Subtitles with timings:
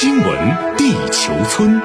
[0.00, 1.80] 新闻地球村，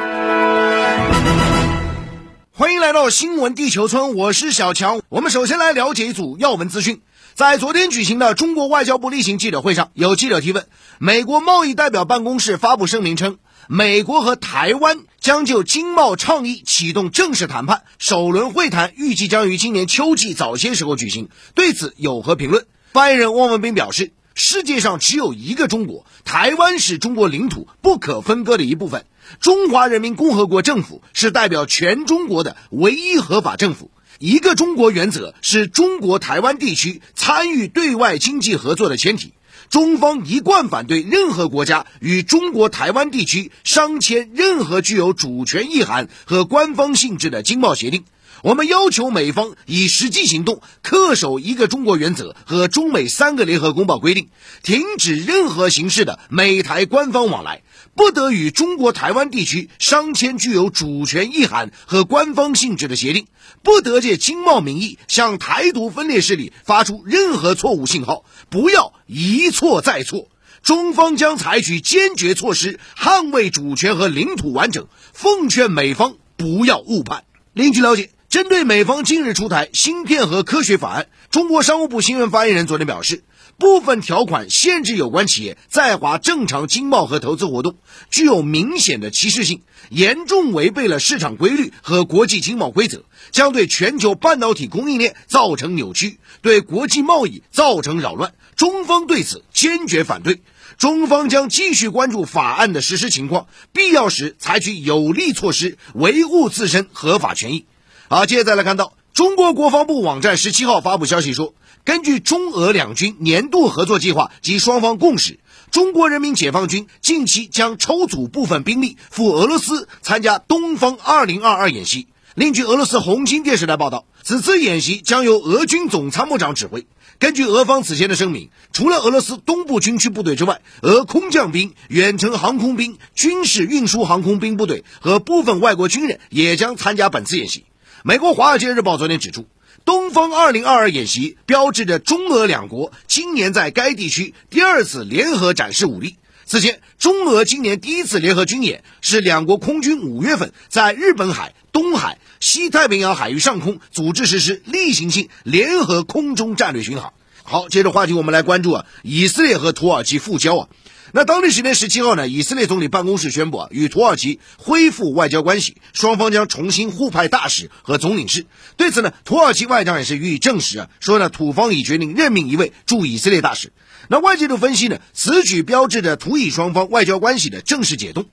[2.51, 5.02] 欢迎来到新闻地球村，我是小强。
[5.09, 7.02] 我们首先来了解一组要闻资讯。
[7.34, 10.68] 在昨天举行的中国外交部例行记者会上，有记者提问，
[10.99, 21.30] 美国贸易代表办公室发布声明称，美国和台湾将就经贸倡议启动正式谈判，首轮会谈预计将于今年秋季早些时候举行。
[21.55, 22.68] 对此有何评论？
[22.91, 24.11] 发言人汪文斌表示。
[24.46, 29.05] 世界上只有一个中国，台湾是中国领土不可分割的一部分。
[29.40, 33.90] 中华人民共和国政府是代表全中国的唯一合法政府。
[34.20, 39.31] 一个中国原则是中国台湾地区参与对外经济合作的前提。
[39.70, 48.03] 中方一贯反对任何国家与中国台湾地区商签任何具有主权意涵和官方性质的经贸协定。
[48.43, 54.27] 我们要求美方以实际行动恪守一个中国原则和中美三个联合公报规定，
[54.63, 57.63] 停止任何形式的美台官方往来，
[57.95, 63.27] 不得与中国台湾地区商签具有主权意涵和官方性质的协定，
[63.63, 70.28] 不得借经贸名义向台独分裂势力发出任何错误信号，不要一错再错。
[70.61, 77.23] 中方将采取坚决措施捍卫主权和领土完整，奉劝美方不要误判。
[77.53, 78.09] 另据了解。
[78.34, 83.23] 针对美方近日出台芯片和科学法案，中国商务部新闻发言人昨天表示，
[83.59, 87.75] 部分条款限制有关企业在华正常经贸和投资活动，
[88.09, 98.34] 具有明显的歧视性，严重违背了市场规律和国际经贸规则，将对全球半导体供应链造成扭曲，对国际贸易造成扰乱。
[98.56, 100.42] 中方对此坚决反对，
[100.80, 107.68] 中方将继续关注法案的实施情况，必要时采取有力措施维护自身合法权益。
[108.14, 115.39] 好，接着再来看到中国国防部网站十七号发布消息说，根据中俄两军年度合作计划及双方共识，
[115.72, 122.06] 中国人民解放军近期将抽组部分兵力赴俄罗斯参加东方二零二二演习。
[122.36, 126.85] 另据俄罗斯红星电视台报道，此次演习将由俄军总参谋长指挥。
[127.18, 137.66] 根据俄方此前的声明，除了俄罗斯东部军区部队之外，俄空降兵、远程航空兵、军事运输航空兵部队和部分外国军人也将参加本次演习。
[138.06, 139.46] 美国《华尔街日报》昨天指出，
[139.86, 146.18] 东风二零二二演习标志着中俄两国今年在该地区第二次联合展示武力。
[146.44, 157.13] 此前，中俄今年第一次联合军演是两国空军五月份在日本海、东海、西太平洋海域上空组织实施例行性联合空中战略巡航。
[157.41, 160.67] 好，接着话题，我们来关注啊，以色列和土耳其复交啊。
[161.11, 168.45] 那当地时间十七号呢，以色列总理办公室宣布啊，与土耳其恢复外交关系，双方将重新互派大使和总领事。
[168.77, 173.73] 对此呢，土耳其外长也是予以证实啊，说呢，土方已决定任命一位驻以色列大使。
[174.07, 178.25] 那外界就分析呢，此举标志着土以双方外交关系的正式解冻。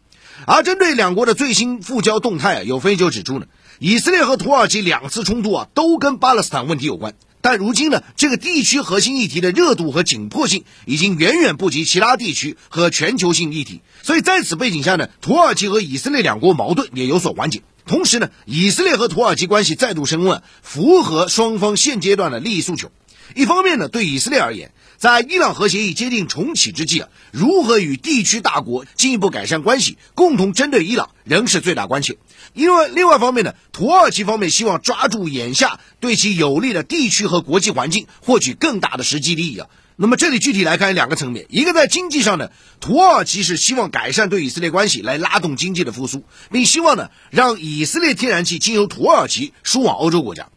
[0.46, 3.46] 而针对两国的最新复交动态啊，有分析就指出呢，
[3.78, 7.14] 以色列和土耳其两次冲突啊，都跟巴勒斯坦问题有关。
[7.42, 17.62] 但如今呢，这个地区核心议题的热度和紧迫性已经远远不及其他地区和全球性议题，所以在此背景下呢，土耳其和以色列两国矛盾也有所缓解。
[17.86, 22.90] 同时呢，以色列和土耳其关系再度升温，符合双方现阶段的利益诉求。
[23.34, 32.16] 一方面呢，对以色列而言，在伊朗核协议接近重启之际啊，如何与地区大国进一步改善关系，共同针对伊朗，仍是最大关切。
[32.52, 39.68] 因为另外方面呢，土耳其方面希望抓住眼下对其有利的地区和国际环境，获取更大的实际利益啊。
[39.96, 42.48] 那么这里具体来看两个层面，一个在经济上呢，
[42.80, 50.48] 土耳其是希望改善对以色列关系，来拉动经济的复苏，并希望呢让以色列天然气经由土耳其输往欧洲国家。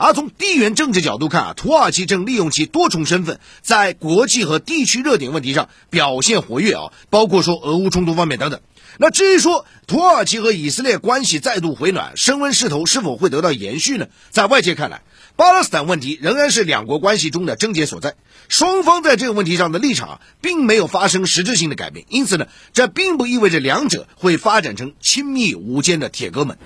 [0.00, 8.58] 而从地缘政治角度看啊，土耳其正利用其多重身份，在国际和地区热点问题上表现活跃啊，包括说俄乌冲突方面等等。
[8.96, 14.06] 那至于说土耳其和以色列关系再度回暖、升温势头是否会得到延续呢？
[14.30, 15.02] 在外界看来，
[15.40, 18.14] 巴勒斯坦问题仍然是两国关系中的症结所在，
[18.50, 26.58] 双方在这个问题上的立场并没有发生实质性的改变，因此呢，这并不意味着两者会发展成亲密无间的铁哥们。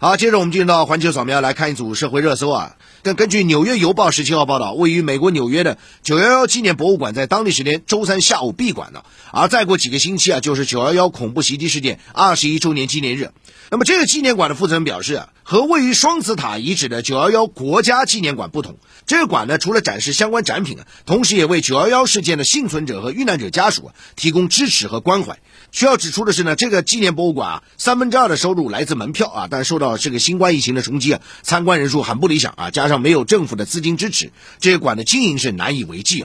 [0.00, 2.74] 好，接着我们进入到环球扫描，来看一组社会热搜啊。
[3.14, 9.04] 根据《纽约邮报》十七号报道，位于美国纽约的九幺幺纪念博物馆在当地时间周三下午闭馆了。
[9.32, 13.30] 而再过几个星期啊，就是九幺幺恐怖袭击事件二十一周年纪念日。
[13.70, 18.76] 那么这个纪念馆的负责人表示啊，和位于双子塔遗址的九幺幺国家纪念馆不同，
[19.06, 25.38] 这个馆呢除了展示相关展品啊，同时也为九幺幺事件的幸存者和遇难者家属啊提供支持和关怀。
[25.70, 36.24] 需要指出的是呢，这个纪念博物馆啊，三分之二的收入来自门票啊，但受到这个新冠疫情的冲击啊，参观人数很不理想啊，加上没有政府的资金支持，这个馆的经营是难以为继。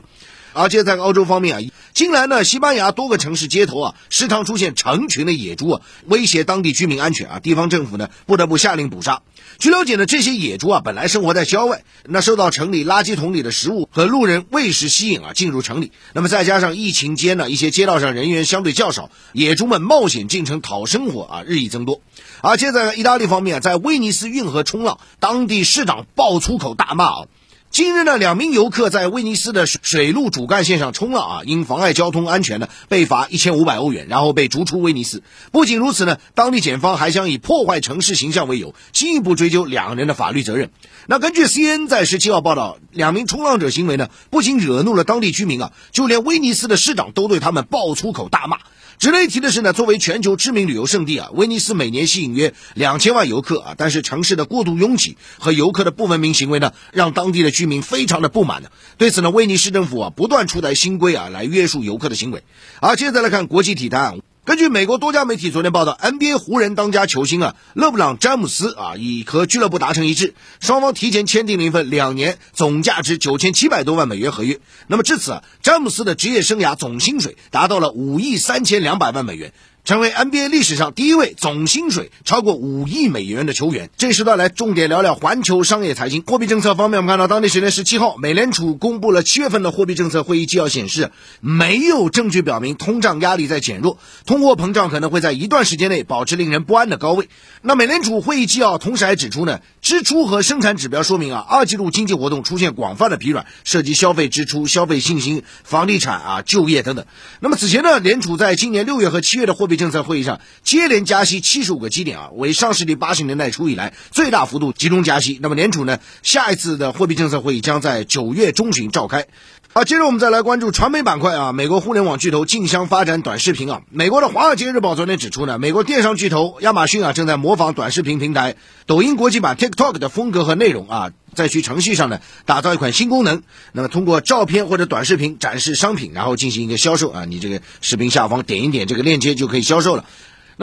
[0.53, 1.61] 而且在欧洲方面啊，
[1.94, 9.21] 近来呢，西班牙多个城市街头啊，时常出现成群的野猪啊，威胁当地居民安全啊，地方政府呢不得不下令捕杀。
[9.59, 15.91] 据了解呢，这些野猪啊，本来生活在郊外，那受到城里垃圾桶里的食物和路人喂食吸引啊，进入城里。
[16.13, 22.01] 那么再加上疫情间呢，一些街道上人员相对较少，野猪们冒险进城讨生活啊，日益增多。
[22.41, 27.25] 而且在意大利方面，在威尼斯运河冲浪，当地市长爆粗口大骂啊。
[27.73, 35.23] 近日呢，两名游客在威尼斯的水路主干线上冲浪啊，因妨碍交通安全呢，被罚一千五百欧元，然后被逐出威尼斯。
[35.51, 40.69] 不仅如此呢，当地检方还将以破坏城市形象为由，进一步追究两人的法律责任。
[41.07, 48.59] 那根据 CNN 在十七号报道，两名冲浪者行为呢，不仅惹怒了当地居民啊，就连威尼斯的市长都对他们爆粗口大骂。
[49.03, 58.69] 值得一提的是呢，作为全球知名旅游胜地啊，威尼斯每年吸引约两千万游客啊，但是城市的过度拥挤和游客的不文明行为呢，让当地的居民非常的不满呢。
[58.97, 62.45] 对此呢，威尼斯政府啊，不断出台新规啊，来约束游客的行为。
[62.79, 64.19] 而接着来看国际体坛。
[64.45, 74.59] 根据美国多家媒体昨天报道，NBA 湖人当家球星啊，勒布朗詹姆斯啊，已和俱乐部达成一致，双方提前签订了一份两年总价值九千七百多万美元合约。
[74.87, 79.53] 那么至此啊，詹姆斯的职业生涯总薪水达到了五亿三千两百万美元。
[79.85, 83.89] 成为 NBA 历史上第一位总薪水超过五亿美元的球员。
[83.97, 87.00] 这时段来重点聊聊环球商业财经货币政策方面。
[87.00, 97.27] 我们看到，当地时间十七号，美联储公布了七月份的货币政策会议纪要，显示没有证据表明通胀压力在减弱，通货膨胀可能会在一段时间内保持令人不安的高位。
[97.62, 107.06] 那美联储会议纪要同时还指出呢，支出和生产指标说明啊，二季度经济活动出现广泛的疲软，涉及消费支出、消费信心、房地产啊、就业等等。
[107.41, 115.38] 那么此前呢，联储在今年六月和七月的货币政策会议上接连加息七十五个基点啊，为上世纪八十年代初以来最大幅度集中加息。
[115.41, 119.27] 那么联储呢，下一次的货币政策会议将在九月中旬召开。
[119.75, 121.51] 好，接着我们再来关注传媒板块啊。
[121.51, 123.81] 美国互联网巨头竞相发展短视频啊。
[123.89, 128.55] 美国的《华尔街日报》昨天指出呢，美国电商巨头亚马逊啊正在模仿短视频平台
[128.85, 133.41] 抖音国际版 TikTok 的风格和内容啊，在其程序上呢打造一款新功能。
[133.71, 140.05] 那么通过照片或者短视频展示商品，然后进行一个销售啊，你这个视频下方点一点这个链接就可以销售了。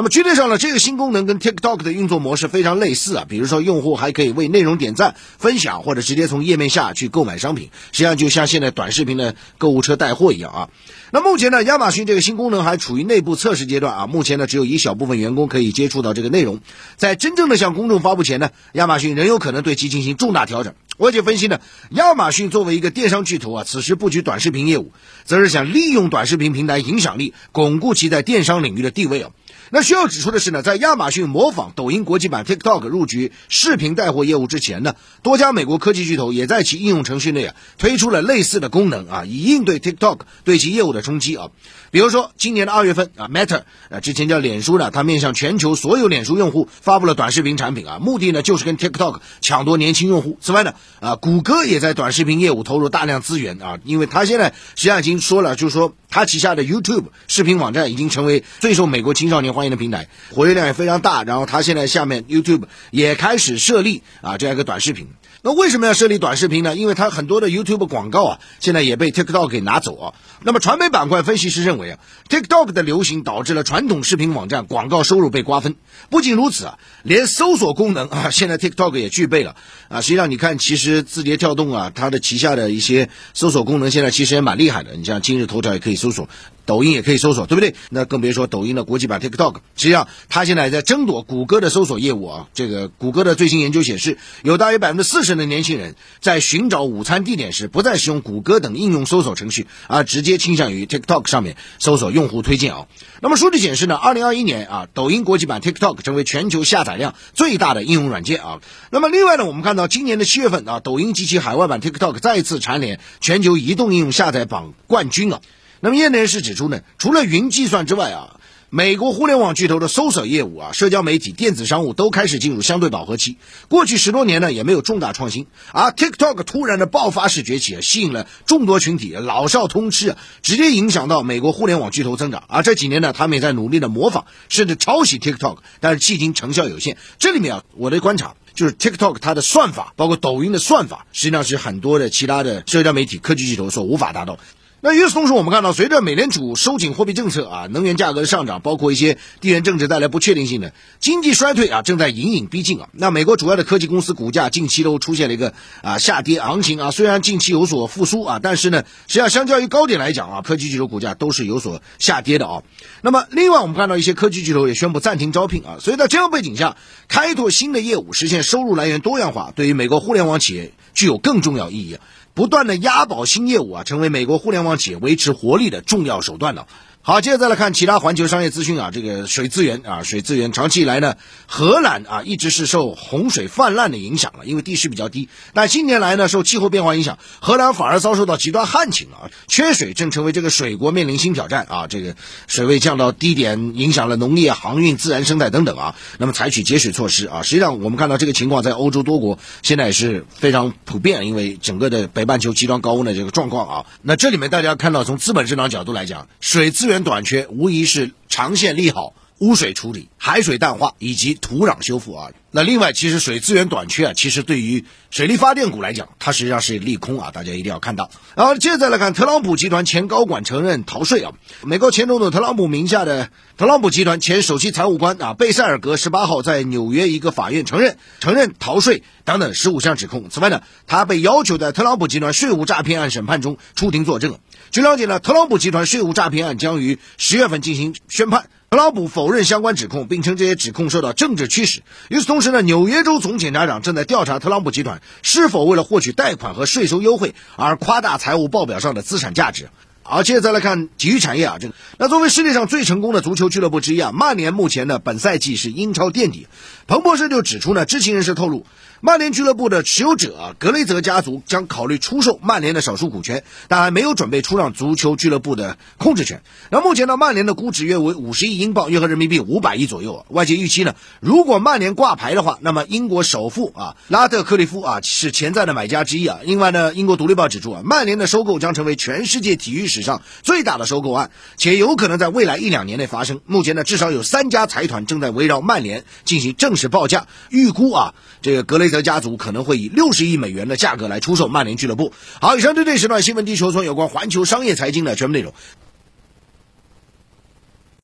[0.01, 3.27] 那么，具体上呢，这个新功能跟 TikTok 的运作模式非常类似啊。
[3.29, 10.69] 比如说，用户还可以为内容点赞、分享，或者直接从页面下去购买商品，实际上就像现在短视频的购物车带货一样啊。
[11.11, 14.07] 那目前呢，亚马逊这个新功能还处于内部测试阶段啊。
[14.07, 16.61] 目前呢，只有一小部分员工可以接触到这个内容。
[16.97, 20.73] 在真正的向公众发布前呢，亚马逊仍有可能对其进行重大调整。
[20.97, 21.61] 外界分析呢，
[21.91, 24.93] 亚马逊作为一个电商巨头啊，此时布局短视频业务，
[25.27, 29.31] 则是想利用短视频平台影响力，巩固其在电商领域的地位啊。
[29.71, 41.49] 那需要指出的是呢，在亚马逊模仿抖音国际版 TikTok 入局视频带货业务之前呢，多家美国科技巨头也在其应用程序内啊推出了类似的功能啊，以应对 TikTok 对其业务的冲击啊。
[41.93, 50.39] 比如说，今年的二月份啊，Meta 啊，之前叫脸书呢，它面向全球所有脸书用户发布了短视频产品啊，目的呢就是跟 TikTok 抢夺年轻用户。
[50.41, 61.23] 此外呢，啊，谷歌也在短视频业务投入大量资源啊，因为它现在实际上已经说了，就是说它旗下的 YouTube 视频网站已经成为最受美国青少年欢欢迎的平台，活跃量也非常大。
[61.23, 65.07] 然后它现在下面 YouTube 也开始设立啊这样一个短视频。
[65.43, 66.75] 那为什么要设立短视频呢？
[66.77, 70.15] 因为它很多的 YouTube 广告啊，现在也被 TikTok 给拿走啊。
[70.43, 71.99] 那么传媒板块分析师认为啊
[72.31, 75.77] ，TikTok 的流行导致了传统视频网站广告收入被瓜分。
[76.09, 79.57] 不仅如此啊，连搜索功能啊，现在 TikTok 也具备了
[79.89, 80.01] 啊。
[80.01, 84.95] 实际上你看，其实字节跳动啊，它的旗下的一些搜索功能现在其实也蛮厉害的。
[84.97, 86.31] 你像今日头条也可以搜索。
[86.71, 87.75] 抖音也可以搜索，对不对？
[87.89, 89.55] 那更别说抖音的国际版 TikTok。
[89.75, 92.47] 实际上，它现在在争夺谷歌的搜索业务啊。
[92.55, 102.87] 这个谷歌的最新研究显示，有大约百分之四十的年轻人在寻找午餐地点时，不再使用谷歌等应用搜索程序，而直接倾向于 TikTok 上面搜索用户推荐啊。
[103.21, 108.61] 那么数据显示呢，二零二一年啊，抖音国际版 TikTok 成为全球下载量最大的应用软件啊。
[108.93, 115.41] 那么另外呢，我们看到今年的七月份啊，抖音及其海外版 TikTok 再次蝉联全球移动应用下载榜冠军啊。
[115.81, 118.37] 那么业内人士指出呢，除了云计算之外啊，
[118.69, 123.39] 美国互联网巨头的搜索业务啊，社交媒体、电子商务都开始进入相对饱和期。
[123.69, 132.45] 过去十多年呢，也没有重大创新，而 TikTok 突然的爆发式崛起，吸引了众多群体，老少通吃，直接影响到美国互联网巨头增长。
[132.47, 136.99] 而这几年呢，他们也在努力的模仿甚至抄袭 TikTok，但是迄今成效有限。
[137.19, 144.39] 这里面啊，我的观察就是 TikTok 它的算法，包括抖音的算法，实际上是很多的其他的社交媒体科技巨头所无法达到。
[144.83, 152.89] 那与此同时，我们看到，随着美联储收紧货币政策啊，能源价格的上涨，包括一些地缘政治带来不确定性的经济衰退啊，正在隐隐逼近啊。
[152.93, 162.63] 那美国主要的科技公司股价近期都出现了一个啊下跌行情啊，虽然近期有所复苏啊，但是呢，实际上相较于高点来讲啊，科技巨头股价都是有所下跌的啊。
[163.03, 171.99] 那么，另外我们看到一些科技巨头也宣布暂停招聘啊，所以在这样背景下，开拓新的业务，实现收入来源多样化，对于美国互联网企业具有更重要意义。
[172.35, 176.67] 不断的押宝新业务啊，成为美国互联网企业维持活力的重要手段呢。
[177.03, 181.15] 好，接着再来看其他环球商业资讯啊，这个水资源啊，水资源长期以来呢，
[181.47, 185.31] 荷兰啊一直是受洪水泛滥的影响啊，因为地势比较低。
[185.55, 191.87] 但近年来呢，受气候变化影响，荷兰反而遭受到极端旱情啊，缺水正成为这个水国面临新挑战啊。
[191.87, 192.17] 这个
[192.47, 195.97] 水位降到低点，影响了农业、航运、自然生态等等啊。
[196.19, 203.87] 那么采取节水措施啊，实际上我们看到这个情况在欧洲多国现在也是非常普遍，因为整个的北半球极端高温的这个状况啊。
[204.03, 212.31] 那这里面大家看到，从资本市场角度来讲，水资源资源短缺无疑是长线利好污水处理、海水淡化以及土壤修复啊。
[212.53, 218.11] 那另外，其实水资源短缺啊，其实对于水利发电股来讲，它实际上是利空啊，大家一定要看到。
[218.35, 221.33] 然后接着再来看，特朗普集团前高管承认逃税啊。
[221.63, 230.29] 美国前总统特朗普名下的特朗普集团前首席财务官啊贝塞尔格十八号在纽约一个法院承认承认逃税等等十五项指控。
[230.29, 234.39] 此外呢，他被要求在特朗普集团税务诈骗案审判中出庭作证。
[234.71, 238.51] 据了解呢，特朗普集团税务诈骗案将于十月份进行宣判。
[238.73, 241.83] 特朗普否认相关指控，并称这些指控受到政治驱使。
[242.09, 249.71] 与此同时呢，纽约州总检察长正在调查特朗普集团是否为了获取贷款和税收优惠而夸大财务报表上的资产价值。
[250.11, 256.49] 好，接着再来看体育产业啊，这个那作为世界上最成功的足球俱乐部之一啊，曼联目前呢本赛季是英超垫底。
[256.89, 258.67] 彭博社就指出呢，知情人士透露，
[259.01, 266.43] 曼联俱乐部的持有者格雷泽家族将考虑出售曼联的少数股权，但还没有准备出让足球俱乐部的控制权。
[266.71, 270.27] 那目前呢，曼联的估值约为五十亿英镑，约合人民币五百亿左右。
[270.31, 276.41] 外界预期呢，如果曼联挂牌的话，那么英国首富啊拉特克利夫啊是潜在的买家之一啊。
[276.43, 283.41] 另外呢，英国独立报指出啊，曼联的收购将成为全世界体育史史上最大的收购案，且有可能在未来一两年内发生。
[283.45, 292.13] 目前呢，至少有三家财团正在围绕曼联进行正式报价，预估啊，这个格雷泽家族可能会以六十亿美元的价格来出售曼联俱乐部。
[292.41, 295.53] 好，以上对这时段新闻地球村有关环球商业财经的全部内容。